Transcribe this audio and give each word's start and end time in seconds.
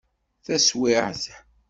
Taswiɛt. 0.45 1.23